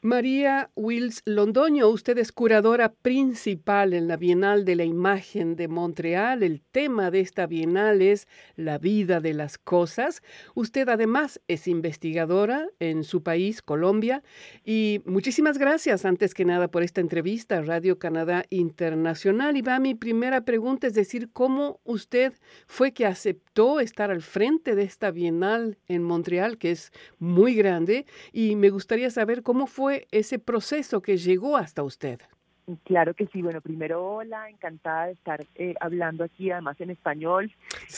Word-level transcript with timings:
María 0.00 0.70
Wills 0.76 1.22
Londoño, 1.24 1.88
usted 1.88 2.18
es 2.18 2.30
curadora 2.30 2.92
principal 2.92 3.92
en 3.92 4.06
la 4.06 4.16
Bienal 4.16 4.64
de 4.64 4.76
la 4.76 4.84
Imagen 4.84 5.56
de 5.56 5.66
Montreal. 5.66 6.44
El 6.44 6.62
tema 6.70 7.10
de 7.10 7.18
esta 7.18 7.48
Bienal 7.48 8.00
es 8.00 8.28
la 8.54 8.78
vida 8.78 9.18
de 9.18 9.34
las 9.34 9.58
cosas. 9.58 10.22
Usted 10.54 10.88
además 10.88 11.40
es 11.48 11.66
investigadora 11.66 12.68
en 12.78 13.02
su 13.02 13.24
país, 13.24 13.60
Colombia. 13.60 14.22
Y 14.64 15.00
muchísimas 15.04 15.58
gracias, 15.58 16.04
antes 16.04 16.32
que 16.32 16.44
nada, 16.44 16.68
por 16.68 16.84
esta 16.84 17.00
entrevista 17.00 17.58
a 17.58 17.62
Radio 17.62 17.98
Canadá 17.98 18.44
Internacional. 18.50 19.56
Y 19.56 19.62
va 19.62 19.80
mi 19.80 19.96
primera 19.96 20.44
pregunta, 20.44 20.86
es 20.86 20.94
decir, 20.94 21.28
¿cómo 21.32 21.80
usted 21.82 22.34
fue 22.68 22.92
que 22.92 23.04
aceptó 23.04 23.80
estar 23.80 24.12
al 24.12 24.22
frente 24.22 24.76
de 24.76 24.84
esta 24.84 25.10
Bienal 25.10 25.76
en 25.88 26.04
Montreal, 26.04 26.56
que 26.56 26.70
es 26.70 26.92
muy 27.18 27.54
grande? 27.56 28.06
Y 28.32 28.54
me 28.54 28.70
gustaría 28.70 29.10
saber 29.10 29.42
cómo 29.42 29.66
fue 29.66 29.87
ese 29.90 30.38
proceso 30.38 31.00
que 31.02 31.16
llegó 31.16 31.56
hasta 31.56 31.82
usted? 31.82 32.20
Claro 32.84 33.14
que 33.14 33.26
sí. 33.28 33.40
Bueno, 33.40 33.60
primero, 33.60 34.04
hola, 34.04 34.50
encantada 34.50 35.06
de 35.06 35.12
estar 35.12 35.46
eh, 35.54 35.74
hablando 35.80 36.24
aquí, 36.24 36.50
además 36.50 36.78
en 36.80 36.90
español, 36.90 37.50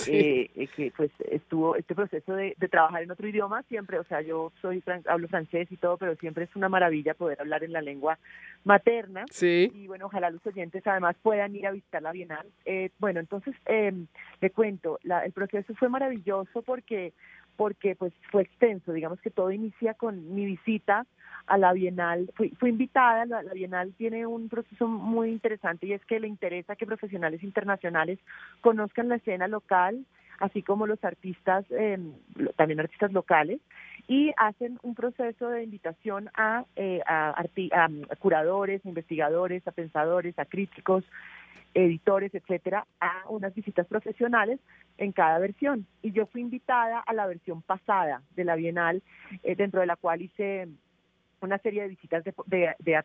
eh, 0.07 0.49
eh, 0.55 0.69
que 0.77 0.93
pues 0.97 1.11
estuvo 1.29 1.75
este 1.75 1.95
proceso 1.95 2.35
de, 2.35 2.55
trabajar 2.71 3.03
en 3.03 3.11
otro 3.11 3.27
idioma 3.27 3.65
siempre, 3.65 3.99
o 3.99 4.05
sea, 4.05 4.21
yo 4.21 4.53
soy 4.61 4.83
hablo 5.07 5.27
francés 5.27 5.67
y 5.73 5.77
todo, 5.77 5.97
pero 5.97 6.15
siempre 6.17 6.45
es 6.45 6.55
una 6.55 6.69
maravilla 6.69 7.15
poder 7.15 7.41
hablar 7.41 7.65
en 7.65 7.73
la 7.73 7.83
lengua 7.83 8.19
materna. 8.63 9.25
Sí. 9.31 9.73
Y 9.75 9.89
bueno, 9.89 10.07
ojalá 10.07 10.31
los 10.31 10.47
oyentes 10.47 10.87
además 10.87 11.17
puedan 11.21 11.57
ir 11.57 11.67
a 11.67 11.73
visitar 11.73 12.03
la 12.03 12.13
Bienal. 12.13 12.47
bueno, 12.99 13.19
entonces, 13.19 13.57
em, 13.67 14.07
le 14.41 14.51
cuento, 14.51 15.01
el 15.03 15.33
proceso 15.33 15.75
fue 15.75 15.89
maravilloso 15.89 16.63
porque 16.63 17.13
porque 17.57 17.95
pues 17.95 18.15
fue 18.31 18.43
extenso, 18.43 18.93
digamos 18.93 19.21
que 19.21 19.31
todo 19.31 19.51
inicia 19.51 19.93
con 19.93 20.35
mi 20.35 20.47
visita 20.47 21.07
a 21.47 21.59
la 21.59 21.73
Bienal, 21.73 22.31
fui, 22.35 22.51
fui 22.59 22.71
invitada, 22.71 23.27
la, 23.27 23.43
Bienal 23.55 23.93
tiene 23.97 24.27
un 24.27 24.49
proceso 24.49 24.87
muy 24.87 25.31
interesante 25.31 25.87
y 25.87 25.93
es 25.93 26.05
que 26.07 26.21
le 26.21 26.29
interesa 26.29 26.77
que 26.77 26.87
profesionales 26.87 27.43
internacionales 27.43 28.19
conozcan 28.61 29.09
la 29.09 29.17
escena 29.17 29.49
local, 29.49 30.05
así 30.39 30.63
como 30.63 30.87
los 30.87 31.03
artistas, 31.05 31.65
em, 31.71 32.13
también 32.57 32.81
artistas 32.81 33.13
locales, 33.13 33.61
y 34.09 34.33
hacen 34.37 34.79
un 34.83 34.95
proceso 34.95 35.49
de 35.51 35.63
invitación 35.63 36.31
a, 36.35 36.65
eh, 36.77 37.01
a, 37.07 37.41
a, 37.41 38.17
curadores, 38.19 38.85
investigadores, 38.85 39.67
a 39.69 39.73
pensadores, 39.73 40.39
a 40.39 40.47
críticos, 40.47 41.05
editores, 41.75 42.35
etcétera, 42.35 42.87
a 43.01 43.25
unas 43.29 43.55
visitas 43.55 43.87
profesionales 43.87 44.59
en 44.99 45.13
cada 45.13 45.39
versión. 45.39 45.87
Y 46.03 46.13
yo 46.13 46.27
fui 46.27 46.41
invitada 46.41 47.01
a 47.01 47.13
la 47.13 47.27
versión 47.27 47.63
pasada 47.63 48.23
de 48.35 48.45
la 48.45 48.57
Bienal, 48.57 49.03
eh, 49.43 49.55
dentro 49.55 49.81
de 49.81 49.87
la 49.87 49.97
cual 49.97 50.23
hice 50.23 50.69
una 51.41 51.59
serie 51.59 51.83
de 51.83 51.89
visitas 51.89 52.25
de, 52.25 52.35
de, 52.79 53.05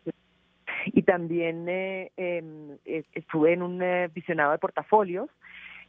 y 0.86 1.02
también 1.02 1.68
eh, 1.68 2.12
em, 2.16 2.78
estuve 2.84 3.52
en 3.52 3.62
un 3.62 3.82
eh, 3.82 4.08
visionado 4.14 4.52
de 4.52 4.58
portafolios 4.58 5.28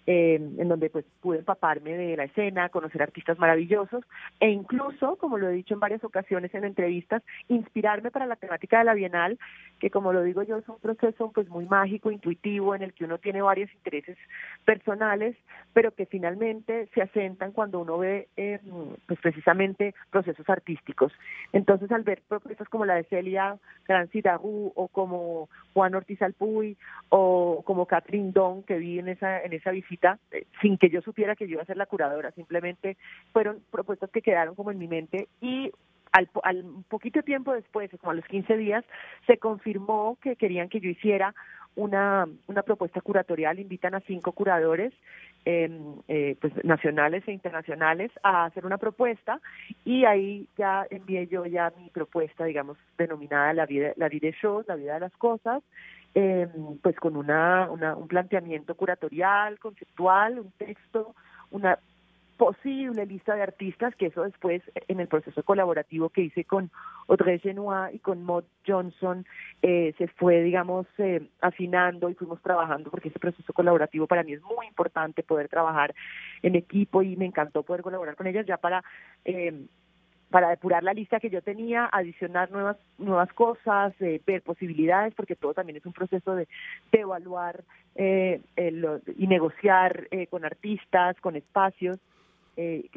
eh, 0.08 0.36
en 0.36 0.68
donde 0.68 0.90
pues 0.90 1.06
pude 1.22 1.40
empaparme 1.40 1.94
de 1.96 2.18
la 2.18 2.24
escena, 2.24 2.70
conocer 2.70 3.04
artistas 3.04 3.38
maravillosos 3.38 4.06
e 4.40 4.50
incluso, 4.50 5.18
como 5.18 5.38
lo 5.38 5.50
he 5.50 5.54
dicho 5.54 5.74
en 5.74 5.82
varias 5.82 6.04
ocasiones 6.04 6.54
en 6.56 6.64
entrevistas, 6.64 7.22
inspirarme 7.50 8.10
para 8.10 8.26
la 8.26 8.38
temática 8.38 8.80
de 8.80 8.86
la 8.86 8.94
Bienal, 8.94 9.38
que 9.80 9.90
como 9.90 10.14
lo 10.14 10.24
digo 10.24 10.44
yo 10.44 10.58
es 10.58 10.70
un 10.70 10.80
proceso 10.80 11.32
pues 11.34 11.50
muy 11.50 11.66
mágico, 11.66 12.10
intuitivo, 12.10 12.74
en 12.74 12.84
el 12.84 12.94
que 12.94 13.04
uno 13.04 13.18
tiene 13.18 13.42
varios 13.42 13.72
intereses 13.74 14.18
personales, 14.66 15.36
pero 15.74 15.92
que 15.92 16.06
finalmente 16.06 16.88
se 16.94 17.02
asentan 17.02 17.52
cuando 17.52 17.80
uno 17.80 17.98
ve 17.98 18.30
eh, 18.38 18.60
pues 19.08 19.20
precisamente 19.20 19.94
procesos 20.10 20.50
artísticos. 20.50 21.12
Entonces 21.54 21.92
al 21.92 22.04
ver 22.04 22.22
propuestas 22.28 22.70
como 22.70 22.86
la 22.86 22.96
de 22.96 23.04
Celia 23.04 23.58
Gran 23.88 24.10
o 24.76 24.88
como 24.88 25.50
Juan 25.74 25.96
Ortiz 25.96 26.22
Alpuy 26.22 26.78
o 27.10 27.62
como 27.66 27.86
Catherine 27.86 28.32
Don 28.32 28.64
que 28.64 28.78
vi 28.78 29.00
en 29.00 29.10
esa, 29.10 29.42
en 29.44 29.54
esa 29.54 29.72
visita, 29.72 29.97
eh, 30.32 30.46
sin 30.62 30.78
que 30.78 30.90
yo 30.90 31.02
supiera 31.02 31.36
que 31.36 31.48
yo 31.48 31.54
iba 31.54 31.62
a 31.64 31.66
ser 31.66 31.78
la 31.78 31.86
curadora, 31.86 32.32
simplemente 32.32 32.98
fueron 33.34 33.62
propuestas 33.72 34.10
que 34.12 34.22
quedaron 34.22 34.56
como 34.56 34.72
en 34.72 34.78
mi 34.78 34.88
mente 34.88 35.28
y 35.42 35.72
al, 36.12 36.30
al 36.44 36.64
poquito 36.88 37.22
tiempo 37.22 37.54
después, 37.54 37.92
como 38.00 38.12
a 38.12 38.16
los 38.16 38.26
15 38.26 38.58
días, 38.58 38.86
se 39.26 39.38
confirmó 39.38 40.18
que 40.22 40.36
querían 40.36 40.70
que 40.70 40.80
yo 40.80 40.90
hiciera 40.90 41.34
una, 41.78 42.28
una 42.48 42.64
propuesta 42.64 43.02
curatorial, 43.02 43.60
invitan 43.60 43.94
a 43.94 44.00
cinco 44.02 44.32
curadores 44.32 44.92
em, 45.46 45.96
eh, 46.08 46.36
pues, 46.42 46.52
nacionales 46.66 47.24
e 47.28 47.32
internacionales 47.32 48.12
a 48.24 48.46
hacer 48.46 48.66
una 48.66 48.80
propuesta 48.80 49.40
y 49.86 50.04
ahí 50.04 50.48
ya 50.58 50.88
envié 50.90 51.28
yo 51.28 51.46
ya 51.46 51.72
mi 51.78 51.90
propuesta, 51.92 52.46
digamos, 52.46 52.78
denominada 52.98 53.54
La 53.54 53.68
vida, 53.68 53.94
la 53.96 54.10
vida 54.10 54.28
de 54.28 54.36
shows, 54.42 54.68
la 54.68 54.76
vida 54.76 54.96
de 54.96 55.02
las 55.02 55.14
cosas, 55.18 55.64
eh, 56.16 56.48
pues 56.82 56.96
con 56.98 57.16
una, 57.16 57.70
una, 57.70 57.96
un 57.96 58.08
planteamiento 58.08 58.76
curatorial, 58.76 59.60
conceptual, 59.60 60.40
un 60.40 60.52
texto, 60.52 61.16
una 61.52 61.80
posible 62.38 63.06
lista 63.06 63.36
de 63.36 63.42
artistas, 63.42 63.96
que 63.96 64.08
eso 64.08 64.24
después 64.24 64.62
en 64.88 65.00
el 65.00 65.08
proceso 65.08 65.44
colaborativo 65.44 66.10
que 66.10 66.22
hice 66.22 66.46
con 66.46 66.70
Audrey 67.08 67.40
Genois 67.40 67.94
y 67.94 68.00
con 68.00 68.24
Maud 68.24 68.44
Johnson 68.66 69.26
eh, 69.62 69.94
se 69.98 70.08
fue, 70.08 70.44
digamos, 70.44 70.86
eh, 71.00 71.28
afinando 71.42 72.10
y 72.10 72.14
fuimos 72.14 72.42
trabajando, 72.42 72.92
porque 72.92 73.10
ese 73.10 73.20
proceso 73.20 73.52
colaborativo 73.54 74.06
para 74.08 74.24
mí 74.24 74.34
es 74.34 74.42
muy 74.44 74.68
importante 74.68 75.24
poder 75.24 75.50
trabajar 75.50 75.96
en 76.44 76.56
equipo 76.56 77.02
y 77.02 77.16
me 77.18 77.26
encantó 77.26 77.64
poder 77.64 77.82
colaborar 77.82 78.16
con 78.16 78.28
ellas 78.28 78.46
ya 78.46 78.58
para 78.58 78.84
eh, 79.26 79.66
para 80.30 80.50
depurar 80.50 80.84
la 80.84 80.94
lista 80.94 81.20
que 81.20 81.30
yo 81.30 81.42
tenía, 81.42 81.90
adicionar 81.92 82.52
nuevas 82.52 82.78
nuevas 82.98 83.32
cosas, 83.34 83.94
eh, 84.02 84.22
ver 84.26 84.42
posibilidades, 84.42 85.14
porque 85.14 85.36
todo 85.36 85.54
también 85.54 85.78
es 85.78 85.86
un 85.86 85.94
proceso 85.94 86.36
de, 86.36 86.48
evaluar 86.92 87.64
eh, 87.96 88.42
y 89.18 89.28
negociar 89.28 90.08
eh, 90.12 90.28
con 90.28 90.46
artistas, 90.46 91.16
con 91.22 91.36
espacios. 91.36 92.00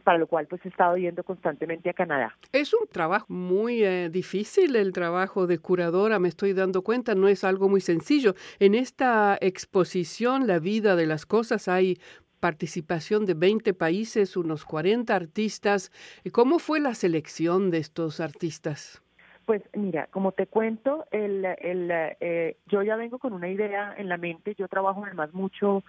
para 0.04 0.16
lo 0.16 0.26
cual 0.26 0.46
pues 0.46 0.64
he 0.64 0.68
estado 0.68 0.96
yendo 0.96 1.22
constantemente 1.22 1.90
a 1.90 1.92
Canadá. 1.92 2.34
Es 2.50 2.72
un 2.72 2.86
trabajo 2.88 3.26
muy 3.28 3.82
difícil 4.08 4.74
el 4.74 4.92
trabajo 4.92 5.46
de 5.46 5.58
curadora, 5.58 6.18
me 6.18 6.28
estoy 6.28 6.54
dando 6.54 6.80
cuenta, 6.80 7.14
no 7.14 7.28
es 7.28 7.44
algo 7.44 7.68
muy 7.68 7.82
sencillo. 7.82 8.34
En 8.58 8.74
esta 8.74 9.36
exposición, 9.38 10.46
La 10.46 10.60
vida 10.60 10.96
de 10.96 11.04
las 11.04 11.26
cosas, 11.26 11.68
hay 11.68 11.98
participación 12.40 13.26
de 13.26 13.34
20 13.34 13.74
países, 13.74 14.36
unos 14.36 14.64
40 14.64 15.14
artistas. 15.14 15.92
¿Cómo 16.32 16.58
fue 16.58 16.80
la 16.80 16.94
selección 16.94 17.70
de 17.70 17.78
estos 17.78 18.18
artistas? 18.20 19.02
Pues 19.46 19.62
mira, 19.74 20.06
como 20.08 20.32
te 20.32 20.46
cuento, 20.46 21.06
el, 21.10 21.44
el, 21.44 21.90
eh, 21.90 22.56
yo 22.66 22.82
ya 22.82 22.96
vengo 22.96 23.18
con 23.18 23.32
una 23.32 23.48
idea 23.48 23.94
en 23.96 24.08
la 24.08 24.16
mente, 24.16 24.54
yo 24.54 24.68
trabajo 24.68 25.04
además 25.04 25.32
mucho 25.32 25.82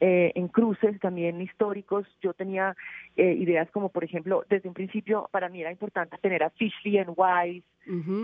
eh, 0.00 0.32
en 0.34 0.48
cruces 0.48 0.98
también 0.98 1.40
históricos. 1.40 2.06
Yo 2.22 2.32
tenía 2.32 2.74
eh, 3.16 3.34
ideas 3.34 3.70
como, 3.70 3.90
por 3.90 4.02
ejemplo, 4.02 4.44
desde 4.48 4.68
un 4.68 4.74
principio 4.74 5.28
para 5.30 5.50
mí 5.50 5.60
era 5.60 5.70
importante 5.70 6.16
tener 6.22 6.42
a 6.42 6.50
Fishley 6.50 6.98
en 6.98 7.08
Wise, 7.14 7.66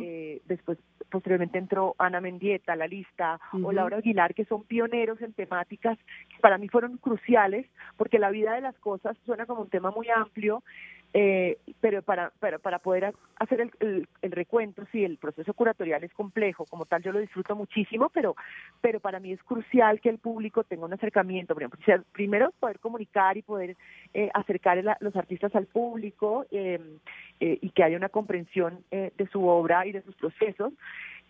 eh, 0.03 0.41
después 0.47 0.79
posteriormente 1.11 1.59
entró 1.59 1.95
Ana 1.99 2.21
Mendieta 2.21 2.73
a 2.73 2.77
la 2.77 2.87
lista, 2.87 3.41
o 3.63 3.73
Laura 3.73 3.99
Aguilar, 3.99 4.35
que 4.35 4.45
son 4.45 4.65
pioneros 4.65 5.21
en 5.21 5.33
temáticas 5.33 5.99
que 5.99 6.39
para 6.41 6.57
mí 6.57 6.69
fueron 6.69 6.99
cruciales, 6.99 7.67
porque 7.97 8.19
la 8.19 8.31
vida 8.31 8.55
de 8.55 8.61
las 8.61 8.79
cosas 8.79 9.17
suena 9.25 9.47
como 9.47 9.63
un 9.63 9.69
tema 9.69 9.91
muy 9.91 10.09
amplio, 10.09 10.63
eh, 11.15 11.59
pero 11.81 12.03
para, 12.03 12.31
para, 12.41 12.59
para 12.59 12.79
poder 12.79 13.15
hacer 13.37 13.71
el, 13.81 14.09
el, 14.23 14.33
recuento, 14.33 14.85
sí, 14.93 15.05
el 15.05 15.19
proceso 15.19 15.55
curatorial 15.55 16.05
es 16.05 16.13
complejo, 16.13 16.67
como 16.67 16.87
tal 16.87 17.03
yo 17.03 17.13
lo 17.13 17.21
disfruto 17.21 17.55
muchísimo, 17.55 18.09
pero, 18.11 18.37
pero 18.81 19.01
para 19.01 19.21
mí 19.21 19.33
es 19.33 19.43
crucial 19.43 20.01
que 20.01 20.09
el 20.09 20.19
público 20.19 20.65
tenga 20.65 20.85
un 20.85 20.93
acercamiento, 20.93 21.57
primero 22.13 22.53
poder 22.59 22.79
comunicar 22.81 23.37
y 23.37 23.43
poder 23.43 23.77
eh, 24.15 24.31
acercar 24.35 24.79
a 24.79 24.97
los 25.01 25.17
artistas 25.17 25.55
al 25.55 25.67
público 25.67 26.47
eh, 26.51 26.81
eh, 27.41 27.59
y 27.61 27.71
que 27.71 27.83
haya 27.83 27.97
una 27.97 28.09
comprensión 28.09 28.85
eh, 28.91 29.13
de 29.17 29.27
su 29.29 29.47
obra 29.47 29.87
y 29.87 29.93
de 29.93 30.03
sus 30.03 30.15
procesos. 30.17 30.73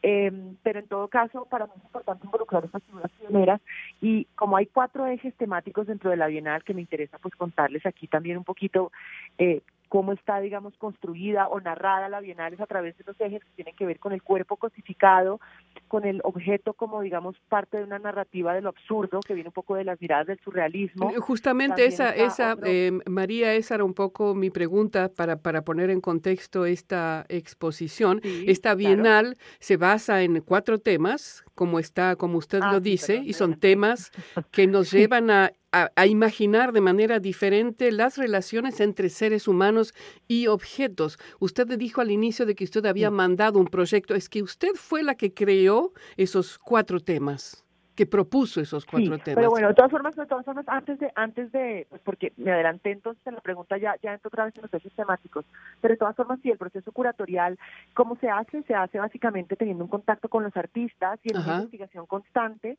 Eh, 0.03 0.31
pero 0.62 0.79
en 0.79 0.87
todo 0.89 1.09
caso, 1.09 1.47
para 1.47 1.67
mí 1.67 1.73
es 1.77 1.85
importante 1.85 2.27
involucrar 2.27 2.65
estas 2.65 2.83
figuras 2.85 3.11
pioneras 3.19 3.61
y 4.00 4.27
como 4.37 4.56
hay 4.56 4.67
cuatro 4.67 5.06
ejes 5.06 5.35
temáticos 5.37 5.87
dentro 5.87 6.11
de 6.11 6.17
la 6.17 6.27
Bienal 6.27 6.62
que 6.65 6.75
me 6.75 6.83
interesa 6.83 7.19
pues 7.19 7.35
contarles 7.35 7.85
aquí 7.87 8.06
también 8.06 8.37
un 8.37 8.45
poquito 8.45 8.93
eh, 9.39 9.62
cómo 9.97 10.13
está, 10.13 10.41
digamos, 10.41 10.77
construida 10.77 11.49
o 11.49 11.59
narrada 11.59 12.11
la 12.11 12.21
Bienal 12.21 12.53
es 12.53 12.61
a 12.61 12.67
través 12.67 12.99
de 12.99 13.05
los 13.07 13.19
ejes 13.19 13.43
que 13.43 13.51
tienen 13.57 13.75
que 13.75 13.87
ver 13.87 13.99
con 13.99 14.13
el 14.13 14.23
cuerpo 14.23 14.59
cosificado, 14.59 15.41
con 15.89 16.05
el 16.05 16.21
objeto 16.23 16.75
como, 16.75 17.01
digamos, 17.01 17.35
parte 17.49 17.79
de 17.79 17.85
una 17.85 17.99
narrativa 17.99 18.53
de 18.53 18.61
lo 18.61 18.69
absurdo, 18.69 19.21
que 19.27 19.33
viene 19.33 19.49
un 19.49 19.55
poco 19.55 19.75
de 19.75 19.85
las 19.85 19.99
miradas 19.99 20.27
del 20.27 20.39
surrealismo. 20.41 21.13
Eh, 21.13 21.15
justamente 21.19 21.87
esa, 21.87 22.11
esa 22.11 22.59
eh, 22.63 22.93
María, 23.07 23.55
esa 23.55 23.77
era 23.77 23.85
un 23.85 23.95
poco 23.95 24.35
mi 24.35 24.51
pregunta 24.51 25.09
para, 25.09 25.39
para 25.39 25.63
poner 25.63 25.89
en 25.89 26.03
contexto 26.03 26.67
esta 26.67 27.25
exposición. 27.31 28.21
esta 28.23 28.75
Bienal 28.75 29.39
se 29.61 29.79
basa 29.79 30.21
en 30.21 30.43
cuatro 30.43 30.79
temas 30.79 31.46
como 31.56 31.81
está, 31.81 32.14
como 32.14 32.38
usted 32.38 32.61
ah, 32.62 32.73
lo 32.73 32.81
dice, 32.81 33.17
y 33.17 33.32
son 33.32 33.58
temas 33.58 34.12
que 34.53 34.69
nos 34.69 34.91
llevan 34.93 35.31
a, 35.31 35.53
a, 35.73 36.06
imaginar 36.06 36.73
de 36.73 36.81
manera 36.81 37.19
diferente 37.19 37.91
las 37.91 38.17
relaciones 38.17 38.79
entre 38.81 39.08
seres 39.08 39.49
humanos 39.49 39.93
y 40.29 40.47
objetos. 40.47 41.19
Usted 41.41 41.67
dijo 41.76 42.00
al 42.00 42.12
inicio 42.12 42.47
de 42.47 42.55
que 42.55 42.64
usted 42.64 42.87
había 42.87 43.11
mandado 43.11 43.58
un 43.58 43.67
proyecto, 43.67 44.14
es 44.14 44.29
que 44.29 44.43
usted 44.43 44.75
fue 44.75 45.03
la 45.03 45.17
que 45.17 45.35
creó 45.35 45.93
esos 46.17 46.58
cuatro 46.58 47.00
temas 47.00 47.66
que 47.97 48.07
propuso 48.07 48.61
esos 48.61 48.85
cuatro 48.85 49.19
temas. 49.19 49.37
Pero 49.37 49.51
bueno, 49.51 49.69
de 49.69 49.75
todas 49.75 49.91
formas, 49.91 50.15
de 50.15 50.27
todas 50.27 50.45
formas, 50.45 50.69
antes 50.69 50.99
de, 50.99 51.11
antes 51.15 51.51
de, 51.51 51.87
pues 51.89 52.01
porque 52.05 52.33
me 52.37 52.53
adelanté 52.53 52.93
entonces 52.93 53.27
en 53.27 53.35
la 53.35 53.41
pregunta 53.41 53.79
ya, 53.79 53.97
ya 54.03 54.13
entro 54.13 54.29
otra 54.29 54.45
vez 54.45 54.55
en 54.57 54.63
los 54.63 54.75
hechos 54.75 54.93
temáticos, 54.93 55.45
pero 55.81 55.95
de 55.95 55.99
todas 55.99 56.15
formas, 56.15 56.39
sí, 56.43 56.51
el 56.51 56.59
proceso 56.59 56.93
curatorial, 56.93 57.59
¿cómo 57.95 58.17
se 58.17 58.29
hace? 58.29 58.63
Se 58.65 58.75
hace 58.75 58.99
básicamente 58.99 59.57
teniendo 59.57 59.83
un 59.85 59.91
contacto 59.91 60.29
con 60.29 60.45
los 60.45 60.57
artistas 60.57 61.19
y 61.25 61.33
en 61.33 61.39
una 61.39 61.57
investigación 61.57 62.07
constante 62.07 62.79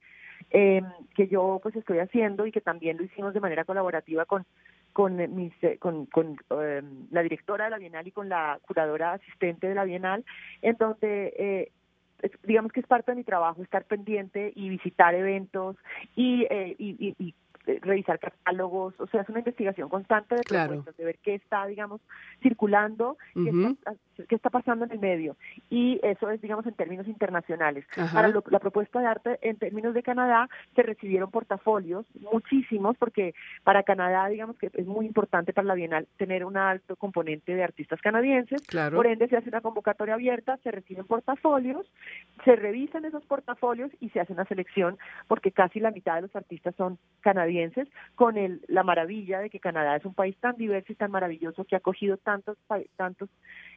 eh, 0.52 0.84
que 1.16 1.28
yo 1.28 1.60
pues 1.62 1.75
estoy 1.75 2.00
haciendo 2.00 2.46
y 2.46 2.52
que 2.52 2.62
también 2.62 2.98
lo 2.98 3.04
hicimos 3.04 3.34
de 3.34 3.40
manera 3.40 3.66
colaborativa 3.66 4.25
con 4.25 4.46
con, 4.98 5.16
mis, 5.36 5.54
eh, 5.62 5.78
con, 5.78 6.08
con 6.08 6.38
eh, 6.60 6.81
la 7.12 7.22
directora 7.22 7.66
de 7.66 7.69
la 7.69 7.78
Bienal 7.78 8.08
y 8.08 8.12
con 8.12 8.30
la 8.30 8.58
curadora 8.66 9.14
asistente 9.14 9.68
de 9.68 9.75
la 9.75 9.84
Bienal, 9.84 10.25
en 10.64 10.75
donde 10.75 11.34
eh, 11.38 11.72
digamos 12.44 12.72
que 12.72 12.80
es 12.80 12.88
parte 12.88 13.12
de 13.12 13.18
mi 13.18 13.24
trabajo 13.24 13.62
estar 13.62 13.86
pendiente 13.86 14.52
y 14.56 14.69
visitar 14.69 15.14
eventos 15.14 15.75
y, 16.16 16.46
eh, 16.50 16.75
y, 16.78 17.16
y, 17.19 17.30
este, 17.30 17.36
revisar 17.81 18.19
catálogos, 18.19 18.94
o 19.00 19.08
sea, 19.08 19.22
es 19.22 19.30
una 19.30 19.40
investigación 19.40 19.90
constante 19.90 20.36
de 20.36 20.42
de 20.98 21.06
ver 21.06 21.18
qué 21.22 21.36
está, 21.36 21.66
digamos, 21.66 22.02
circulando, 22.42 23.18
qué, 23.34 24.36
está, 24.36 24.50
pasando 24.50 24.86
en 24.86 24.92
el 24.92 25.00
medio. 25.00 25.36
Y 25.69 26.00
eso 26.04 26.30
es, 26.30 26.42
digamos, 26.42 26.66
en 26.66 26.74
términos 26.74 27.08
internacionales. 27.08 27.86
Para 28.14 28.30
la 28.30 28.60
propuesta 28.60 29.00
de 29.00 29.06
arte, 29.06 29.40
en 29.42 29.58
términos 29.58 29.94
de 29.94 30.04
Canadá, 30.04 30.50
se 30.75 30.84
recibieron 30.84 31.30
portafolios, 31.30 32.06
muchísimos, 32.31 32.96
porque 32.98 33.34
para 33.64 33.84
Canadá, 33.84 34.28
digamos 34.28 34.58
que 34.58 34.72
es 34.74 34.86
muy 34.86 35.06
importante 35.06 35.54
para 35.54 35.68
la 35.68 35.75
Bienal 35.75 36.08
tener 36.18 36.46
un 36.46 36.58
alto 36.58 36.96
componente 36.96 37.54
de 37.54 37.64
artistas 37.64 38.02
canadienses. 38.02 38.62
Por 38.96 39.08
ende, 39.08 39.28
se 39.28 39.38
hace 39.38 39.50
una 39.50 39.62
convocatoria 39.62 40.16
abierta, 40.16 40.58
se 40.64 40.72
reciben 40.72 41.06
portafolios, 41.06 41.86
se 42.46 42.56
revisan 42.56 43.06
esos 43.06 43.25
portafolios 43.25 43.92
y 44.00 44.10
se 44.10 44.19
hace 44.19 44.34
una 44.34 44.46
selección, 44.46 44.98
porque 45.28 45.52
casi 45.52 45.80
la 45.80 45.92
mitad 45.92 46.16
de 46.16 46.22
los 46.22 46.36
artistas 46.36 46.74
son 46.75 46.98
canadienses 47.22 47.56
con 48.15 48.38
el, 48.38 48.62
la 48.68 48.83
maravilla 48.83 49.39
de 49.39 49.50
que 49.50 49.59
Canadá 49.59 49.95
es 49.95 50.06
un 50.06 50.13
país 50.13 50.36
tan 50.39 50.56
diverso 50.56 50.92
y 50.92 50.95
tan 50.95 51.12
maravilloso 51.12 51.65
que 51.65 51.75
ha 51.75 51.80
acogido 51.80 52.18
tantos, 52.18 52.57
tantos 52.95 53.30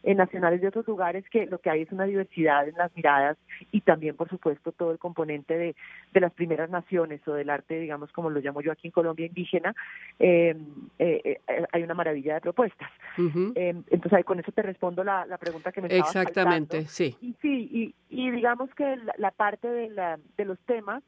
eh, 0.03 0.15
nacionales 0.15 0.61
de 0.61 0.69
otros 0.69 0.87
lugares 0.87 1.25
que 1.31 1.47
lo 1.47 1.59
que 1.59 1.71
hay 1.71 1.83
es 1.83 1.93
una 1.93 2.05
diversidad 2.05 2.69
en 2.69 2.75
las 2.77 2.95
miradas 2.97 3.37
y 3.71 3.81
también, 3.83 4.17
por 4.17 4.29
supuesto, 4.29 4.73
todo 4.73 4.93
el 4.93 4.99
componente 4.99 5.57
de, 5.57 5.77
de 6.13 6.21
las 6.21 6.33
primeras 6.33 6.71
naciones 6.71 7.27
o 7.27 7.35
del 7.35 7.51
arte, 7.51 7.79
digamos, 7.79 8.13
como 8.13 8.31
lo 8.31 8.41
llamo 8.41 8.61
yo 8.61 8.73
aquí 8.73 8.89
en 8.89 8.93
Colombia, 8.93 9.27
indígena, 9.27 9.75
eh, 10.19 10.57
eh, 10.99 11.41
hay 11.73 11.83
una 11.83 11.95
maravilla 11.95 12.35
de 12.35 12.41
propuestas. 12.41 12.91
entonces, 13.17 14.25
con 14.25 14.41
eso 14.41 14.53
te 14.53 14.63
respondo 14.63 15.05
la, 15.05 15.27
la 15.27 15.39
pregunta 15.39 15.73
que 15.73 15.81
me 15.81 15.89
estabas 15.89 16.15
Exactamente, 16.15 16.87
sí. 16.87 17.17
Y 17.21 17.35
sí, 17.41 17.69
y, 17.73 17.95
y 18.09 18.31
digamos 18.31 18.71
que 18.75 18.97
la, 18.97 19.15
la 19.17 19.31
parte 19.31 19.69
de, 19.69 19.91
la, 19.91 20.19
de 20.37 20.45
los 20.45 20.59
temas 20.61 21.03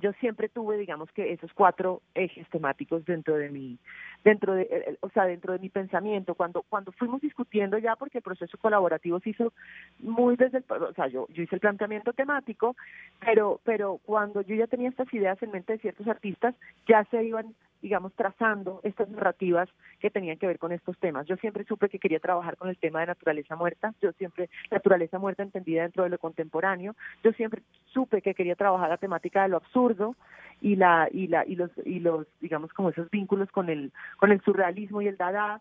yo 0.00 0.12
siempre 0.14 0.48
tuve, 0.48 0.76
digamos 0.76 1.10
que 1.12 1.32
esos 1.32 1.52
cuatro 1.52 2.02
ejes 2.14 2.48
temáticos 2.50 3.04
dentro 3.04 3.36
de 3.36 3.50
mi, 3.50 3.78
dentro 4.24 4.54
de, 4.54 4.62
eh, 4.62 4.98
o 5.00 5.08
sea, 5.10 5.24
dentro 5.24 5.52
de 5.52 5.58
mi 5.58 5.68
pensamiento. 5.68 6.34
Cuando, 6.34 6.62
cuando 6.62 6.92
fuimos 6.92 7.20
discutiendo 7.20 7.78
ya, 7.78 7.96
porque 7.96 8.18
el 8.18 8.24
proceso 8.24 8.58
colaborativo 8.58 9.20
se 9.20 9.30
hizo 9.30 9.52
muy 9.98 10.36
desde 10.36 10.58
el, 10.58 10.64
o 10.70 10.92
sea, 10.94 11.08
yo, 11.08 11.26
yo 11.30 11.42
hice 11.42 11.56
el 11.56 11.60
planteamiento 11.60 12.12
temático, 12.12 12.76
pero, 13.20 13.60
pero 13.64 13.98
cuando 14.04 14.42
yo 14.42 14.54
ya 14.54 14.66
tenía 14.66 14.88
estas 14.88 15.12
ideas 15.12 15.42
en 15.42 15.50
mente 15.50 15.74
de 15.74 15.78
ciertos 15.80 16.06
artistas, 16.08 16.54
ya 16.86 17.04
se 17.04 17.24
iban 17.24 17.54
digamos, 17.82 18.12
trazando 18.14 18.80
estas 18.82 19.08
narrativas 19.08 19.68
que 20.00 20.10
tenían 20.10 20.38
que 20.38 20.46
ver 20.46 20.58
con 20.58 20.72
estos 20.72 20.98
temas. 20.98 21.26
Yo 21.26 21.36
siempre 21.36 21.64
supe 21.64 21.88
que 21.88 21.98
quería 21.98 22.20
trabajar 22.20 22.56
con 22.56 22.68
el 22.68 22.78
tema 22.78 23.00
de 23.00 23.06
naturaleza 23.06 23.56
muerta, 23.56 23.94
yo 24.00 24.12
siempre, 24.12 24.48
naturaleza 24.70 25.18
muerta 25.18 25.42
entendida 25.42 25.82
dentro 25.82 26.04
de 26.04 26.10
lo 26.10 26.18
contemporáneo, 26.18 26.94
yo 27.22 27.32
siempre 27.32 27.62
supe 27.86 28.22
que 28.22 28.34
quería 28.34 28.56
trabajar 28.56 28.88
la 28.88 28.96
temática 28.96 29.42
de 29.42 29.48
lo 29.48 29.56
absurdo 29.58 30.16
y 30.60 30.76
la, 30.76 31.08
y 31.12 31.28
la, 31.28 31.44
y 31.46 31.56
los, 31.56 31.70
y 31.84 32.00
los, 32.00 32.26
digamos, 32.40 32.72
como 32.72 32.90
esos 32.90 33.10
vínculos 33.10 33.50
con 33.50 33.68
el, 33.68 33.92
con 34.16 34.32
el 34.32 34.40
surrealismo 34.42 35.02
y 35.02 35.08
el 35.08 35.16
dada, 35.16 35.60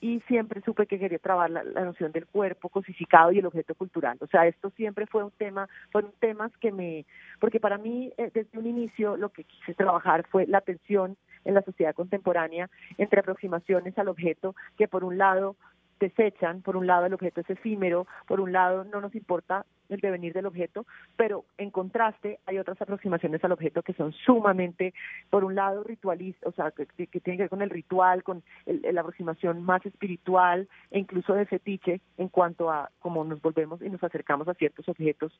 y 0.00 0.20
siempre 0.28 0.60
supe 0.62 0.86
que 0.86 0.98
quería 0.98 1.18
trabajar 1.18 1.50
la, 1.50 1.84
noción 1.84 2.12
del 2.12 2.26
cuerpo 2.26 2.68
cosificado 2.68 3.32
y 3.32 3.38
el 3.38 3.46
objeto 3.46 3.74
cultural. 3.74 4.16
O 4.20 4.26
sea, 4.26 4.46
esto 4.46 4.70
siempre 4.70 5.06
fue 5.06 5.24
un 5.24 5.32
tema, 5.32 5.68
fueron 5.90 6.12
temas 6.20 6.52
que 6.58 6.70
me, 6.70 7.04
porque 7.40 7.58
para 7.58 7.78
mí 7.78 8.12
eh, 8.16 8.30
desde 8.32 8.58
un 8.58 8.66
inicio 8.66 9.16
lo 9.16 9.30
que 9.30 9.44
quise 9.44 9.74
trabajar 9.74 10.24
fue 10.28 10.46
la 10.46 10.60
tensión 10.60 11.16
en 11.44 11.54
la 11.54 11.62
sociedad 11.62 11.94
contemporánea 11.94 12.70
entre 12.96 13.20
aproximaciones 13.20 13.98
al 13.98 14.08
objeto 14.08 14.54
que 14.76 14.88
por 14.88 15.04
un 15.04 15.18
lado 15.18 15.56
desechan, 16.00 16.62
por 16.62 16.76
un 16.76 16.86
lado 16.86 17.06
el 17.06 17.14
objeto 17.14 17.40
es 17.40 17.50
efímero, 17.50 18.06
por 18.26 18.40
un 18.40 18.52
lado 18.52 18.84
no 18.84 19.00
nos 19.00 19.14
importa 19.14 19.66
el 19.88 20.00
devenir 20.00 20.32
del 20.32 20.46
objeto, 20.46 20.86
pero 21.16 21.44
en 21.56 21.70
contraste 21.70 22.38
hay 22.46 22.58
otras 22.58 22.80
aproximaciones 22.80 23.42
al 23.44 23.52
objeto 23.52 23.82
que 23.82 23.94
son 23.94 24.12
sumamente, 24.12 24.94
por 25.30 25.44
un 25.44 25.54
lado, 25.54 25.84
ritualistas, 25.84 26.48
o 26.48 26.52
sea, 26.52 26.70
que, 26.70 26.86
que 26.86 27.20
tienen 27.20 27.38
que 27.38 27.44
ver 27.44 27.50
con 27.50 27.62
el 27.62 27.70
ritual, 27.70 28.22
con 28.22 28.42
la 28.66 29.00
aproximación 29.00 29.62
más 29.62 29.84
espiritual 29.86 30.68
e 30.90 30.98
incluso 30.98 31.34
de 31.34 31.46
fetiche 31.46 32.00
en 32.16 32.28
cuanto 32.28 32.70
a 32.70 32.90
cómo 33.00 33.24
nos 33.24 33.40
volvemos 33.40 33.80
y 33.82 33.90
nos 33.90 34.02
acercamos 34.02 34.48
a 34.48 34.54
ciertos 34.54 34.88
objetos 34.88 35.32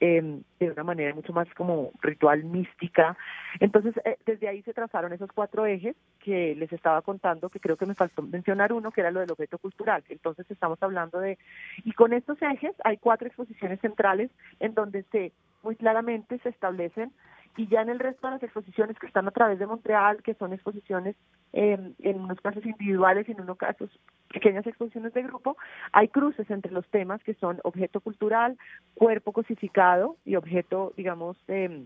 em, 0.00 0.42
de 0.58 0.70
una 0.70 0.84
manera 0.84 1.14
mucho 1.14 1.32
más 1.32 1.48
como 1.54 1.90
ritual 2.00 2.44
mística. 2.44 3.16
Entonces, 3.58 3.94
eh, 4.04 4.16
desde 4.26 4.48
ahí 4.48 4.62
se 4.62 4.74
trazaron 4.74 5.12
esos 5.12 5.30
cuatro 5.32 5.66
ejes 5.66 5.96
que 6.20 6.54
les 6.54 6.72
estaba 6.72 7.02
contando, 7.02 7.48
que 7.48 7.60
creo 7.60 7.76
que 7.76 7.86
me 7.86 7.94
faltó 7.94 8.22
mencionar 8.22 8.72
uno, 8.72 8.90
que 8.90 9.00
era 9.00 9.10
lo 9.10 9.20
del 9.20 9.32
objeto 9.32 9.58
cultural. 9.58 10.04
Entonces, 10.08 10.50
estamos 10.50 10.82
hablando 10.82 11.20
de, 11.20 11.38
y 11.84 11.92
con 11.92 12.12
estos 12.12 12.40
ejes 12.42 12.74
hay 12.84 12.96
cuatro 12.98 13.26
exposiciones 13.26 13.82
centrales 13.90 14.30
en 14.60 14.74
donde 14.74 15.02
se 15.12 15.32
muy 15.62 15.76
claramente 15.76 16.38
se 16.38 16.48
establecen 16.48 17.12
y 17.56 17.66
ya 17.66 17.82
en 17.82 17.90
el 17.90 17.98
resto 17.98 18.26
de 18.26 18.34
las 18.34 18.42
exposiciones 18.42 18.98
que 18.98 19.06
están 19.06 19.28
a 19.28 19.32
través 19.32 19.58
de 19.58 19.66
Montreal, 19.66 20.22
que 20.22 20.34
son 20.34 20.52
exposiciones 20.52 21.16
en 21.52 21.96
unos 22.02 22.40
casos 22.40 22.64
individuales 22.64 23.28
y 23.28 23.32
en 23.32 23.40
unos 23.40 23.58
casos 23.58 23.90
pequeñas 24.32 24.66
exposiciones 24.66 25.12
de 25.12 25.22
grupo, 25.22 25.56
hay 25.92 26.08
cruces 26.08 26.48
entre 26.50 26.72
los 26.72 26.86
temas 26.88 27.22
que 27.24 27.34
son 27.34 27.60
objeto 27.64 28.00
cultural, 28.00 28.56
cuerpo 28.94 29.32
cosificado 29.32 30.16
y 30.24 30.36
objeto, 30.36 30.92
digamos, 30.96 31.36
eh, 31.48 31.84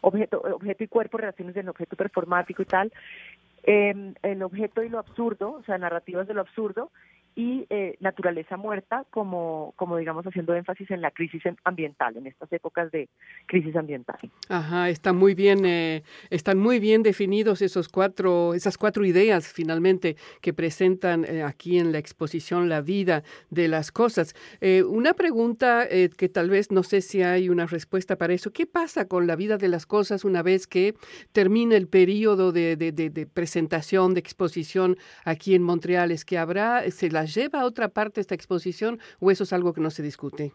objeto, 0.00 0.40
objeto 0.40 0.84
y 0.84 0.88
cuerpo, 0.88 1.18
relaciones 1.18 1.54
del 1.54 1.68
objeto 1.68 1.96
performático 1.96 2.62
y 2.62 2.66
tal, 2.66 2.92
eh, 3.64 4.14
el 4.22 4.42
objeto 4.42 4.82
y 4.82 4.88
lo 4.88 4.98
absurdo, 4.98 5.52
o 5.52 5.62
sea, 5.64 5.76
narrativas 5.76 6.26
de 6.26 6.34
lo 6.34 6.40
absurdo, 6.40 6.90
y 7.40 7.66
eh, 7.70 7.96
naturaleza 8.00 8.58
muerta 8.58 9.06
como, 9.10 9.72
como 9.76 9.96
digamos 9.96 10.26
haciendo 10.26 10.54
énfasis 10.54 10.90
en 10.90 11.00
la 11.00 11.10
crisis 11.10 11.42
ambiental 11.64 12.14
en 12.18 12.26
estas 12.26 12.52
épocas 12.52 12.92
de 12.92 13.08
crisis 13.46 13.74
ambiental. 13.76 14.18
Ajá, 14.50 14.90
están 14.90 15.16
muy 15.16 15.34
bien 15.34 15.64
eh, 15.64 16.02
están 16.28 16.58
muy 16.58 16.80
bien 16.80 17.02
definidos 17.02 17.62
esos 17.62 17.88
cuatro 17.88 18.52
esas 18.52 18.76
cuatro 18.76 19.06
ideas 19.06 19.50
finalmente 19.54 20.16
que 20.42 20.52
presentan 20.52 21.24
eh, 21.24 21.42
aquí 21.42 21.78
en 21.78 21.92
la 21.92 21.98
exposición 21.98 22.68
la 22.68 22.82
vida 22.82 23.22
de 23.48 23.68
las 23.68 23.90
cosas. 23.90 24.34
una 24.86 25.14
pregunta 25.14 25.88
que 25.88 26.28
tal 26.28 26.50
vez 26.50 26.70
no 26.70 26.82
sé 26.82 27.00
si 27.00 27.22
hay 27.22 27.48
una 27.48 27.66
respuesta 27.66 28.16
para 28.16 28.34
eso. 28.34 28.52
¿Qué 28.52 28.66
pasa 28.66 29.06
con 29.06 29.26
la 29.26 29.36
vida 29.36 29.56
de 29.56 29.68
las 29.68 29.86
cosas 29.86 30.24
una 30.24 30.42
vez 30.42 30.66
que 30.66 30.94
termina 31.32 31.76
el 31.76 31.88
periodo 31.88 32.52
de, 32.52 32.76
de, 32.76 33.26
presentación 33.26 34.14
de 34.14 34.20
exposición 34.20 34.96
aquí 35.24 35.54
en 35.54 35.62
Montreal? 35.62 36.10
Es 36.10 36.24
que 36.24 36.36
habrá 36.38 36.82
se 36.90 37.10
lleva 37.34 37.60
a 37.60 37.64
otra 37.64 37.88
parte 37.88 38.20
esta 38.20 38.34
exposición 38.34 38.98
o 39.20 39.30
eso 39.30 39.44
es 39.44 39.52
algo 39.52 39.72
que 39.72 39.80
no 39.80 39.90
se 39.90 40.02
discute? 40.02 40.52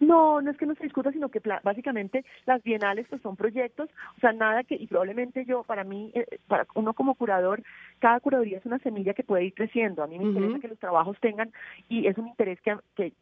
No, 0.00 0.42
no 0.42 0.50
es 0.50 0.56
que 0.58 0.66
no 0.66 0.74
se 0.74 0.84
discuta, 0.84 1.10
sino 1.12 1.30
que 1.30 1.40
básicamente 1.62 2.24
las 2.44 2.62
bienales 2.62 3.06
pues 3.08 3.22
son 3.22 3.36
proyectos, 3.36 3.88
o 4.16 4.20
sea, 4.20 4.32
nada 4.32 4.62
que, 4.64 4.74
y 4.74 4.86
probablemente 4.86 5.44
yo, 5.46 5.62
para 5.62 5.84
mí, 5.84 6.12
eh, 6.14 6.38
para 6.46 6.66
uno 6.74 6.92
como 6.92 7.14
curador, 7.14 7.62
cada 7.98 8.20
curaduría 8.20 8.58
es 8.58 8.66
una 8.66 8.78
semilla 8.80 9.14
que 9.14 9.24
puede 9.24 9.44
ir 9.44 9.54
creciendo. 9.54 10.02
A 10.02 10.06
mí 10.06 10.18
me 10.18 10.24
interesa 10.24 10.60
que 10.60 10.68
los 10.68 10.78
trabajos 10.78 11.16
tengan, 11.20 11.50
y 11.88 12.06
es 12.06 12.18
un 12.18 12.28
interés 12.28 12.60
que, 12.60 12.76
que 12.94 13.12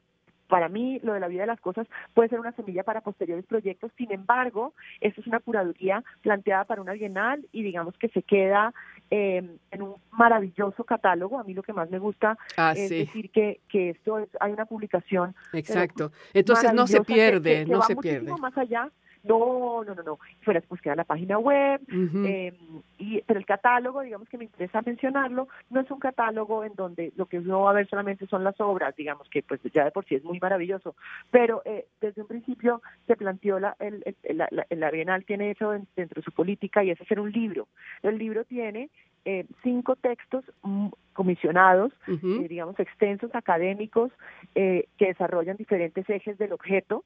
para 0.48 0.68
mí 0.68 1.00
lo 1.02 1.14
de 1.14 1.20
la 1.20 1.28
vida 1.28 1.42
de 1.42 1.46
las 1.46 1.60
cosas 1.60 1.86
puede 2.12 2.28
ser 2.28 2.40
una 2.40 2.52
semilla 2.52 2.82
para 2.82 3.00
posteriores 3.00 3.46
proyectos, 3.46 3.92
sin 3.96 4.12
embargo, 4.12 4.74
esto 5.00 5.20
es 5.20 5.26
una 5.26 5.40
curaduría 5.40 6.04
planteada 6.22 6.64
para 6.64 6.82
una 6.82 6.92
bienal 6.92 7.46
y 7.52 7.62
digamos 7.62 7.96
que 7.98 8.08
se 8.08 8.22
queda 8.22 8.72
eh, 9.10 9.42
en 9.70 9.82
un 9.82 9.94
maravilloso 10.10 10.84
catálogo. 10.84 11.38
A 11.38 11.44
mí 11.44 11.54
lo 11.54 11.62
que 11.62 11.72
más 11.72 11.90
me 11.90 11.98
gusta 11.98 12.36
ah, 12.56 12.74
es 12.76 12.90
decir 12.90 13.30
que, 13.30 13.60
que 13.68 13.90
esto 13.90 14.18
es, 14.18 14.28
hay 14.40 14.52
una 14.52 14.66
publicación. 14.66 15.34
Exacto. 15.52 16.12
Entonces 16.32 16.72
no 16.72 16.86
se 16.86 17.02
pierde, 17.02 17.66
no 17.66 17.82
se 17.82 17.96
pierde. 17.96 18.32
más 18.38 18.56
allá 18.56 18.90
No, 19.24 19.82
no, 19.84 19.94
no, 19.94 20.02
no. 20.02 20.18
Fue 20.42 20.54
la 20.54 20.62
búsqueda 20.68 20.92
de 20.92 20.98
la 20.98 21.04
página 21.04 21.38
web, 21.38 21.80
em, 21.88 22.54
y, 22.98 23.20
pero 23.22 23.38
el 23.38 23.46
catálogo, 23.46 24.02
digamos 24.02 24.28
que 24.28 24.38
me 24.38 24.44
interesa 24.44 24.82
mencionarlo, 24.82 25.48
no 25.70 25.80
es 25.80 25.90
un 25.90 25.98
catálogo 25.98 26.64
en 26.64 26.74
donde 26.74 27.12
lo 27.16 27.26
que 27.26 27.38
uno 27.38 27.62
va 27.62 27.70
a 27.70 27.74
ver 27.74 27.88
solamente 27.88 28.26
son 28.26 28.44
las 28.44 28.60
obras, 28.60 28.94
digamos 28.96 29.28
que 29.28 29.42
pues 29.42 29.60
ya 29.72 29.84
de 29.84 29.90
por 29.90 30.04
sí 30.04 30.14
es 30.14 30.24
muy 30.24 30.38
maravilloso, 30.38 30.94
pero 31.30 31.62
eh, 31.64 31.86
desde 32.00 32.22
un 32.22 32.28
principio 32.28 32.82
se 33.06 33.16
planteó 33.16 33.58
la, 33.58 33.76
el, 33.80 34.04
la, 34.34 34.48
la, 34.70 34.90
Bienal 34.90 35.24
tiene 35.24 35.50
eso 35.50 35.70
dentro 35.70 36.20
de 36.20 36.22
su 36.22 36.32
política 36.32 36.84
y 36.84 36.90
es 36.90 37.00
hacer 37.00 37.18
un 37.18 37.32
libro. 37.32 37.66
El 38.02 38.18
libro 38.18 38.44
tiene 38.44 38.90
eh, 39.24 39.46
cinco 39.62 39.96
textos 39.96 40.44
mm, 40.62 40.88
comisionados, 41.14 41.92
eh, 42.06 42.46
digamos, 42.48 42.78
extensos, 42.78 43.34
académicos, 43.34 44.12
eh, 44.54 44.86
que 44.98 45.06
desarrollan 45.06 45.56
diferentes 45.56 46.08
ejes 46.10 46.36
del 46.36 46.52
objeto. 46.52 47.04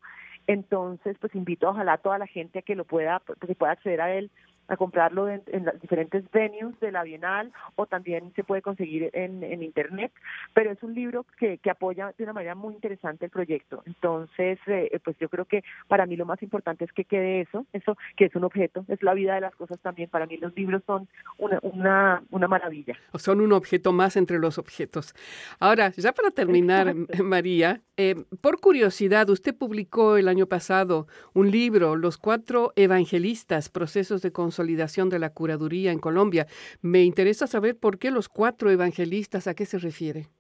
Entonces, 0.49 1.17
pues 1.21 1.35
invito 1.35 1.69
ojalá 1.69 1.99
toda 1.99 2.17
la 2.17 2.27
gente 2.27 2.59
a 2.59 2.63
que 2.63 2.75
lo 2.75 2.87
pueda, 2.87 3.23
que 3.47 3.55
pueda 3.55 3.73
acceder 3.73 4.01
a 4.01 4.15
él 4.15 4.31
a 4.69 4.77
comprarlo 4.77 5.29
en, 5.29 5.43
las 5.65 5.81
diferentes 5.81 6.31
venues 6.31 6.79
de 6.81 6.93
la 6.93 7.03
Bienal 7.03 7.53
o 7.75 7.87
también 7.87 8.33
se 8.37 8.45
puede 8.45 8.63
conseguir 8.63 9.11
en, 9.13 9.43
en 9.43 9.63
Internet, 9.63 10.13
pero 10.55 10.71
es 10.71 10.83
un 10.83 10.95
libro 10.95 11.25
que, 11.39 11.59
que, 11.59 11.71
apoya 11.71 12.15
de 12.17 12.25
una 12.25 12.33
manera 12.33 12.55
muy 12.55 12.75
interesante 12.75 13.25
el 13.25 13.31
proyecto. 13.31 13.83
Entonces, 13.87 14.59
eh, 14.67 14.99
pues 15.03 15.17
yo 15.19 15.29
creo 15.29 15.45
que 15.47 15.65
para 15.87 16.07
mí 16.07 16.17
lo 16.17 16.27
más 16.27 16.43
importante 16.43 16.85
es 16.85 16.93
que 16.93 17.05
quede 17.05 17.41
eso, 17.41 17.67
eso 17.73 17.97
que 18.17 18.27
es 18.27 18.35
un 18.35 18.45
objeto, 18.45 18.85
es 18.89 19.03
la 19.03 19.15
vida 19.15 19.35
de 19.35 19.41
las 19.41 19.55
cosas 19.55 19.79
también. 19.81 20.11
Para 20.11 20.27
mí 20.27 20.37
los 20.37 20.55
libros 20.55 20.83
son 20.87 21.09
una, 21.39 21.59
una, 21.63 22.23
una 22.31 22.49
maravilla. 22.49 22.97
Son 23.15 23.41
un 23.41 23.53
objeto 23.53 23.93
más 23.93 24.17
entre 24.17 24.39
los 24.39 24.59
objetos. 24.59 25.15
Ahora, 25.59 25.91
ya 25.91 26.13
para 26.13 26.31
terminar, 26.31 26.95
María, 27.23 27.81
eh, 27.97 28.15
por 28.41 28.61
curiosidad, 28.61 29.29
usted 29.31 29.57
publicó 29.57 30.17
el 30.17 30.29
año 30.29 30.47
pasado 30.47 31.07
un 31.35 31.51
libro, 31.51 31.97
Los 31.97 32.19
cuatro 32.19 32.73
evangelistas, 32.77 33.69
procesos 33.69 34.23
de 34.23 34.31
consolidación 34.59 35.09
de 35.09 35.21
la 35.21 35.31
curaduría 35.31 35.93
en 35.93 36.01
Colombia. 36.01 36.49
Me 36.83 37.05
interesa 37.05 37.47
saber 37.47 37.79
por 37.79 37.99
qué 37.99 38.11
los 38.11 38.29
cuatro 38.29 38.71
evangelistas, 38.71 39.47
¿a 39.47 39.55
qué 39.55 39.67
se 39.67 39.79
refiere? 39.79 40.31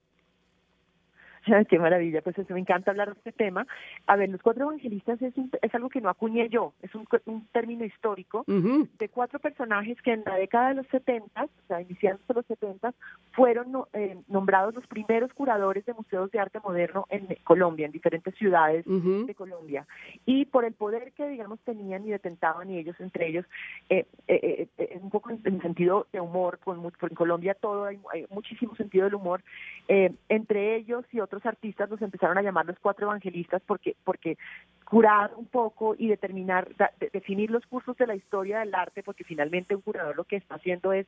Qué 1.68 1.78
maravilla, 1.78 2.22
pues 2.22 2.38
eso 2.38 2.54
me 2.54 2.60
encanta 2.60 2.90
hablar 2.90 3.08
de 3.08 3.18
este 3.18 3.32
tema. 3.32 3.66
A 4.06 4.16
ver, 4.16 4.28
los 4.28 4.42
cuatro 4.42 4.64
evangelistas 4.64 5.20
es, 5.22 5.34
es 5.62 5.74
algo 5.74 5.88
que 5.88 6.00
no 6.00 6.08
acuñé 6.08 6.48
yo, 6.48 6.72
es 6.82 6.94
un, 6.94 7.06
término 7.52 7.84
histórico 7.84 8.44
de 8.46 9.08
cuatro 9.08 9.38
personajes 9.38 10.00
que 10.02 10.12
en 10.12 10.22
la 10.24 10.36
década 10.36 10.68
de 10.70 10.74
los 10.74 10.86
70, 10.88 11.44
o 11.44 11.48
sea, 11.66 11.80
iniciando 11.80 12.20
los 12.34 12.46
70, 12.46 12.92
fueron 13.32 13.84
eh, 13.92 14.18
nombrados 14.28 14.74
los 14.74 14.86
primeros 14.86 15.32
curadores 15.32 15.84
de 15.86 15.94
museos 15.94 16.30
de 16.30 16.38
arte 16.38 16.60
moderno 16.60 17.06
en 17.10 17.26
Colombia, 17.44 17.86
en 17.86 17.92
diferentes 17.92 18.34
ciudades 18.34 18.84
de 18.86 19.34
Colombia. 19.34 19.86
Y 20.26 20.44
por 20.46 20.64
el 20.64 20.72
poder 20.74 21.12
que, 21.12 21.28
digamos, 21.28 21.58
tenían 21.60 22.06
y 22.06 22.10
detentaban 22.10 22.70
y 22.70 22.78
ellos, 22.78 22.96
entre 23.00 23.28
ellos, 23.28 23.46
eh, 23.88 24.06
eh, 24.26 24.68
eh 24.78 24.98
un 25.00 25.10
poco 25.10 25.30
en, 25.30 25.60
sentido 25.62 26.06
de 26.12 26.20
humor, 26.20 26.58
con, 26.58 26.84
en 26.84 27.14
Colombia 27.14 27.54
todo 27.54 27.84
hay, 27.84 27.98
hay 28.12 28.26
muchísimo 28.30 28.74
sentido 28.76 29.04
del 29.04 29.14
humor, 29.14 29.42
entre 29.88 30.76
ellos 30.76 31.04
y 31.12 31.20
otros 31.20 31.37
artistas 31.46 31.90
nos 31.90 32.02
empezaron 32.02 32.38
a 32.38 32.42
llamar 32.42 32.66
los 32.66 32.78
cuatro 32.78 33.06
evangelistas 33.06 33.62
porque, 33.66 33.96
porque 34.04 34.36
curar 34.84 35.32
un 35.36 35.46
poco 35.46 35.94
y 35.98 36.08
determinar, 36.08 36.68
definir 37.12 37.50
los 37.50 37.66
cursos 37.66 37.96
de 37.96 38.06
la 38.06 38.14
historia 38.14 38.60
del 38.60 38.74
arte, 38.74 39.02
porque 39.02 39.24
finalmente 39.24 39.74
un 39.74 39.82
curador 39.82 40.16
lo 40.16 40.24
que 40.24 40.36
está 40.36 40.56
haciendo 40.56 40.92
es 40.92 41.06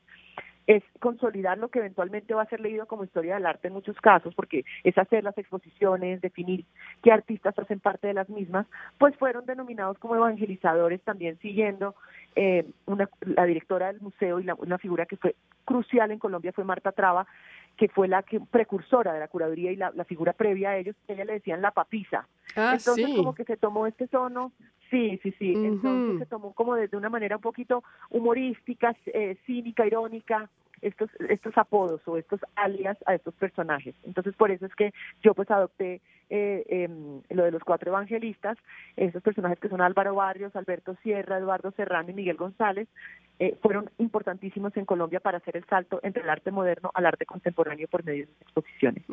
es 0.67 0.83
consolidar 0.99 1.57
lo 1.57 1.69
que 1.69 1.79
eventualmente 1.79 2.33
va 2.33 2.43
a 2.43 2.49
ser 2.49 2.59
leído 2.59 2.85
como 2.85 3.03
historia 3.03 3.35
del 3.35 3.45
arte 3.45 3.67
en 3.67 3.73
muchos 3.73 3.95
casos, 3.97 4.33
porque 4.35 4.63
es 4.83 4.97
hacer 4.97 5.23
las 5.23 5.37
exposiciones, 5.37 6.21
definir 6.21 6.65
qué 7.01 7.11
artistas 7.11 7.57
hacen 7.57 7.79
parte 7.79 8.07
de 8.07 8.13
las 8.13 8.29
mismas, 8.29 8.67
pues 8.97 9.15
fueron 9.17 9.45
denominados 9.45 9.97
como 9.97 10.15
evangelizadores 10.15 11.01
también 11.01 11.37
siguiendo 11.39 11.95
eh, 12.35 12.65
la 13.21 13.45
directora 13.45 13.87
del 13.87 14.01
museo 14.01 14.39
y 14.39 14.43
la, 14.43 14.55
una 14.55 14.77
figura 14.77 15.05
que 15.05 15.17
fue 15.17 15.35
crucial 15.65 16.11
en 16.11 16.19
Colombia 16.19 16.53
fue 16.53 16.63
Marta 16.63 16.91
Traba, 16.91 17.27
que 17.77 17.89
fue 17.89 18.07
la 18.07 18.23
que, 18.23 18.39
precursora 18.39 19.13
de 19.13 19.19
la 19.19 19.27
curaduría 19.27 19.71
y 19.71 19.75
la, 19.75 19.91
figura 20.05 20.33
previa 20.33 20.71
a 20.71 20.77
ellos, 20.77 20.95
ella 21.07 21.25
le 21.25 21.33
decían 21.33 21.61
la 21.61 21.71
papisa. 21.71 22.27
Ah, 22.55 22.75
entonces 22.77 23.07
como 23.15 23.33
que 23.33 23.45
se 23.45 23.57
tomó 23.57 23.87
este 23.87 24.07
tono, 24.07 24.51
sí, 24.89 25.19
sí, 25.23 25.33
sí, 25.39 25.53
entonces 25.55 26.19
se 26.19 26.25
tomó 26.25 26.53
como 26.53 26.75
desde 26.75 26.97
una 26.97 27.09
manera 27.09 27.37
un 27.37 27.41
poquito 27.41 27.83
humorística, 28.09 28.95
eh, 29.05 29.37
cínica, 29.45 29.85
irónica, 29.85 30.49
estos, 30.81 31.09
estos 31.29 31.57
apodos 31.57 32.01
o 32.05 32.17
estos 32.17 32.39
alias 32.55 32.97
a 33.05 33.15
estos 33.15 33.33
personajes. 33.35 33.95
Entonces, 34.03 34.35
por 34.35 34.51
eso 34.51 34.65
es 34.65 34.75
que 34.75 34.93
yo 35.21 35.33
pues 35.33 35.49
adopté 35.51 36.01
eh, 36.29 36.63
em, 36.67 37.21
lo 37.29 37.43
de 37.43 37.51
los 37.51 37.63
cuatro 37.63 37.91
evangelistas, 37.91 38.57
esos 38.95 39.21
personajes 39.21 39.59
que 39.59 39.69
son 39.69 39.81
Álvaro 39.81 40.15
Barrios, 40.15 40.55
Alberto 40.55 40.95
Sierra, 41.03 41.37
Eduardo 41.37 41.71
Serrano 41.71 42.09
y 42.09 42.13
Miguel 42.13 42.37
González, 42.37 42.87
eh, 43.43 43.57
fueron 43.59 43.89
importantísimos 43.97 44.77
en 44.77 44.85
Colombia 44.85 45.19
para 45.19 45.39
hacer 45.39 45.57
el 45.57 45.65
salto 45.65 45.99
entre 46.03 46.21
el 46.21 46.29
arte 46.29 46.51
moderno 46.51 46.91
al 46.93 47.07
arte 47.07 47.25
contemporáneo 47.25 47.87
por 47.87 48.05
medio 48.05 48.27
de 48.27 48.31
exposiciones. 48.39 49.03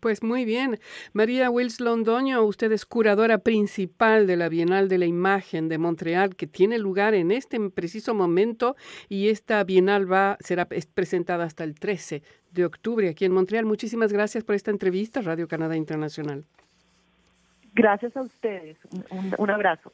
Pues 0.00 0.22
muy 0.22 0.46
bien. 0.46 0.78
María 1.12 1.50
Wills 1.50 1.78
Londoño, 1.78 2.42
usted 2.42 2.72
es 2.72 2.86
curadora 2.86 3.36
principal 3.36 4.26
de 4.26 4.38
la 4.38 4.48
Bienal 4.48 4.88
de 4.88 4.96
la 4.96 5.04
Imagen 5.04 5.68
de 5.68 5.76
Montreal, 5.76 6.36
que 6.36 6.46
tiene 6.46 6.78
lugar 6.78 7.12
en 7.12 7.30
este 7.30 7.60
preciso 7.68 8.14
momento 8.14 8.76
y 9.10 9.28
esta 9.28 9.62
Bienal 9.62 10.10
va 10.10 10.38
será 10.40 10.66
presentada 10.94 11.44
hasta 11.44 11.62
el 11.62 11.74
13 11.74 12.22
de 12.52 12.64
octubre 12.64 13.10
aquí 13.10 13.26
en 13.26 13.32
Montreal. 13.32 13.66
Muchísimas 13.66 14.10
gracias 14.10 14.42
por 14.42 14.54
esta 14.54 14.70
entrevista, 14.70 15.20
Radio 15.20 15.46
Canadá 15.48 15.76
Internacional. 15.76 16.46
Gracias 17.74 18.16
a 18.16 18.22
ustedes. 18.22 18.78
un 19.36 19.50
abrazo. 19.50 19.92